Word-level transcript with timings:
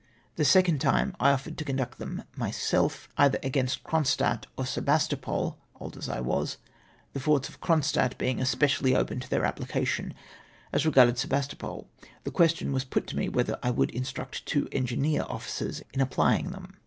''The 0.37 0.45
second 0.45 0.79
time 0.81 1.15
I 1.19 1.29
offered 1.29 1.59
to 1.59 1.63
conduct 1.63 1.99
them 1.99 2.23
myself^ 2.35 3.07
either 3.19 3.37
against 3.43 3.83
Cronstadt 3.83 4.47
or 4.57 4.63
Sebas 4.65 5.07
topol— 5.07 5.57
old 5.79 5.95
as 5.95 6.09
I 6.09 6.19
w^as— 6.21 6.57
the 7.13 7.19
forts 7.19 7.47
of 7.49 7.61
Cronstadt 7.61 8.17
being 8.17 8.39
especially 8.41 8.95
open 8.95 9.19
to 9.19 9.29
their 9.29 9.43
apphcation. 9.43 10.13
As 10.73 10.87
regarded 10.87 11.19
Sebastopol, 11.19 11.87
the 12.23 12.31
qnestion 12.31 12.71
was 12.71 12.83
put 12.83 13.05
to 13.09 13.15
me 13.15 13.29
whether 13.29 13.59
I 13.61 13.69
would 13.69 13.91
instruct 13.91 14.43
two 14.47 14.67
engineer 14.71 15.23
ofiicers 15.25 15.83
in 15.93 16.01
applying 16.01 16.49
them? 16.49 16.79